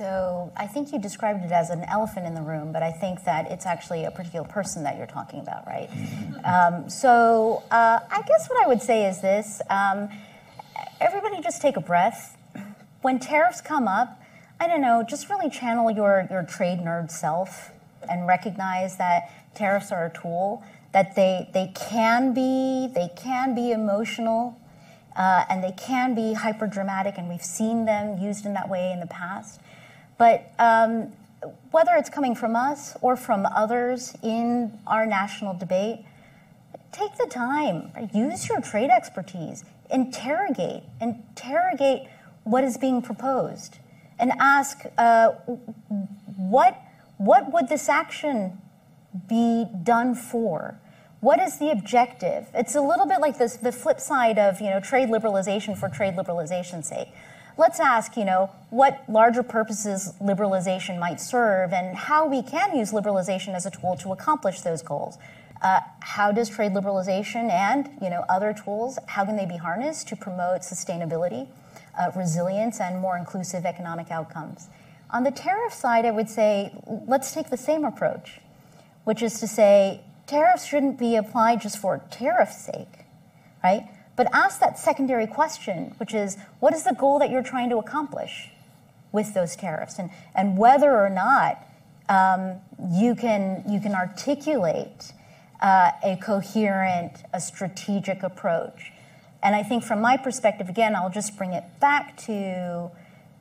So 0.00 0.50
I 0.56 0.66
think 0.66 0.94
you 0.94 0.98
described 0.98 1.44
it 1.44 1.52
as 1.52 1.68
an 1.68 1.84
elephant 1.84 2.24
in 2.24 2.34
the 2.34 2.40
room, 2.40 2.72
but 2.72 2.82
I 2.82 2.90
think 2.90 3.22
that 3.24 3.50
it's 3.50 3.66
actually 3.66 4.06
a 4.06 4.10
particular 4.10 4.48
person 4.48 4.82
that 4.84 4.96
you're 4.96 5.06
talking 5.06 5.40
about, 5.40 5.66
right? 5.66 5.90
um, 6.46 6.88
so 6.88 7.62
uh, 7.70 7.98
I 8.10 8.22
guess 8.22 8.48
what 8.48 8.64
I 8.64 8.66
would 8.66 8.80
say 8.80 9.04
is 9.04 9.20
this 9.20 9.60
um, 9.68 10.08
everybody 11.02 11.42
just 11.42 11.60
take 11.60 11.76
a 11.76 11.82
breath. 11.82 12.38
When 13.02 13.18
tariffs 13.18 13.60
come 13.60 13.86
up, 13.86 14.18
I 14.58 14.68
don't 14.68 14.80
know, 14.80 15.04
just 15.06 15.28
really 15.28 15.50
channel 15.50 15.90
your, 15.90 16.26
your 16.30 16.44
trade 16.44 16.78
nerd 16.78 17.10
self 17.10 17.70
and 18.10 18.26
recognize 18.26 18.96
that 18.96 19.30
tariffs 19.54 19.92
are 19.92 20.06
a 20.06 20.18
tool, 20.18 20.64
that 20.94 21.14
they, 21.14 21.50
they 21.52 21.72
can 21.74 22.32
be, 22.32 22.88
they 22.94 23.10
can 23.16 23.54
be 23.54 23.70
emotional, 23.70 24.58
uh, 25.14 25.44
and 25.50 25.62
they 25.62 25.72
can 25.72 26.14
be 26.14 26.32
hyper 26.32 26.66
dramatic, 26.66 27.18
and 27.18 27.28
we've 27.28 27.44
seen 27.44 27.84
them 27.84 28.16
used 28.16 28.46
in 28.46 28.54
that 28.54 28.70
way 28.70 28.92
in 28.92 29.00
the 29.00 29.06
past. 29.06 29.60
But 30.20 30.52
um, 30.58 31.12
whether 31.70 31.92
it's 31.94 32.10
coming 32.10 32.34
from 32.34 32.54
us 32.54 32.94
or 33.00 33.16
from 33.16 33.46
others 33.46 34.14
in 34.22 34.78
our 34.86 35.06
national 35.06 35.54
debate, 35.54 36.04
take 36.92 37.16
the 37.16 37.24
time, 37.24 37.90
use 38.12 38.46
your 38.46 38.60
trade 38.60 38.90
expertise, 38.90 39.64
interrogate, 39.90 40.82
interrogate 41.00 42.06
what 42.44 42.64
is 42.64 42.76
being 42.76 43.00
proposed, 43.00 43.78
and 44.18 44.32
ask 44.38 44.80
uh, 44.98 45.28
what, 46.36 46.76
what 47.16 47.50
would 47.50 47.70
this 47.70 47.88
action 47.88 48.60
be 49.26 49.64
done 49.82 50.14
for? 50.14 50.78
What 51.20 51.40
is 51.40 51.58
the 51.58 51.70
objective? 51.70 52.46
It's 52.52 52.74
a 52.74 52.82
little 52.82 53.06
bit 53.06 53.22
like 53.22 53.38
this, 53.38 53.56
the 53.56 53.72
flip 53.72 54.00
side 54.00 54.38
of 54.38 54.60
you 54.60 54.68
know, 54.68 54.80
trade 54.80 55.08
liberalization 55.08 55.78
for 55.78 55.88
trade 55.88 56.14
liberalization's 56.14 56.88
sake. 56.88 57.08
Let's 57.60 57.78
ask, 57.78 58.16
you 58.16 58.24
know, 58.24 58.48
what 58.70 59.04
larger 59.06 59.42
purposes 59.42 60.14
liberalization 60.18 60.98
might 60.98 61.20
serve 61.20 61.74
and 61.74 61.94
how 61.94 62.26
we 62.26 62.40
can 62.40 62.74
use 62.74 62.90
liberalization 62.90 63.54
as 63.54 63.66
a 63.66 63.70
tool 63.70 63.98
to 63.98 64.12
accomplish 64.12 64.62
those 64.62 64.80
goals. 64.80 65.18
Uh, 65.60 65.80
how 66.00 66.32
does 66.32 66.48
trade 66.48 66.72
liberalization 66.72 67.50
and 67.50 67.90
you 68.00 68.08
know, 68.08 68.24
other 68.30 68.54
tools, 68.54 68.98
how 69.08 69.26
can 69.26 69.36
they 69.36 69.44
be 69.44 69.58
harnessed 69.58 70.08
to 70.08 70.16
promote 70.16 70.62
sustainability, 70.62 71.48
uh, 72.00 72.10
resilience, 72.16 72.80
and 72.80 72.98
more 72.98 73.18
inclusive 73.18 73.66
economic 73.66 74.10
outcomes? 74.10 74.68
On 75.10 75.22
the 75.22 75.30
tariff 75.30 75.74
side, 75.74 76.06
I 76.06 76.12
would 76.12 76.30
say 76.30 76.72
let's 77.06 77.30
take 77.34 77.50
the 77.50 77.58
same 77.58 77.84
approach, 77.84 78.40
which 79.04 79.20
is 79.20 79.38
to 79.38 79.46
say 79.46 80.00
tariffs 80.26 80.64
shouldn't 80.64 80.98
be 80.98 81.14
applied 81.14 81.60
just 81.60 81.76
for 81.76 82.00
tariff's 82.10 82.56
sake, 82.56 83.04
right? 83.62 83.86
But 84.20 84.28
ask 84.34 84.60
that 84.60 84.78
secondary 84.78 85.26
question, 85.26 85.94
which 85.96 86.12
is 86.12 86.36
what 86.58 86.74
is 86.74 86.82
the 86.82 86.92
goal 86.92 87.18
that 87.20 87.30
you're 87.30 87.42
trying 87.42 87.70
to 87.70 87.78
accomplish 87.78 88.50
with 89.12 89.32
those 89.32 89.56
tariffs? 89.56 89.98
And, 89.98 90.10
and 90.34 90.58
whether 90.58 90.94
or 90.94 91.08
not 91.08 91.66
um, 92.06 92.56
you, 92.92 93.14
can, 93.14 93.64
you 93.66 93.80
can 93.80 93.94
articulate 93.94 95.14
uh, 95.62 95.92
a 96.04 96.16
coherent, 96.16 97.22
a 97.32 97.40
strategic 97.40 98.22
approach. 98.22 98.92
And 99.42 99.56
I 99.56 99.62
think 99.62 99.84
from 99.84 100.02
my 100.02 100.18
perspective, 100.18 100.68
again, 100.68 100.94
I'll 100.94 101.08
just 101.08 101.38
bring 101.38 101.54
it 101.54 101.64
back 101.80 102.18
to 102.26 102.90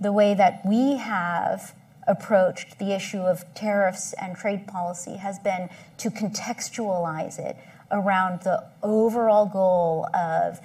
the 0.00 0.12
way 0.12 0.34
that 0.34 0.64
we 0.64 0.98
have 0.98 1.74
approached 2.10 2.78
the 2.80 2.92
issue 2.92 3.20
of 3.20 3.44
tariffs 3.54 4.12
and 4.20 4.36
trade 4.36 4.66
policy 4.66 5.16
has 5.16 5.38
been 5.38 5.70
to 5.96 6.10
contextualize 6.10 7.38
it 7.38 7.56
around 7.92 8.42
the 8.42 8.64
overall 8.82 9.46
goal 9.46 10.08
of 10.14 10.60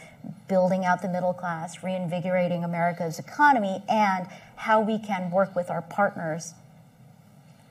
building 0.47 0.83
out 0.85 1.01
the 1.03 1.07
middle 1.07 1.33
class, 1.33 1.83
reinvigorating 1.83 2.63
America's 2.63 3.19
economy, 3.19 3.83
and 3.87 4.27
how 4.57 4.81
we 4.81 4.97
can 4.97 5.29
work 5.29 5.55
with 5.55 5.69
our 5.69 5.83
partners 5.83 6.55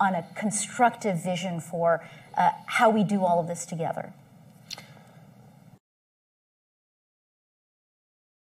on 0.00 0.14
a 0.14 0.24
constructive 0.36 1.22
vision 1.22 1.60
for 1.60 2.04
uh, 2.36 2.50
how 2.66 2.90
we 2.90 3.02
do 3.02 3.24
all 3.24 3.40
of 3.40 3.48
this 3.48 3.66
together. 3.66 4.12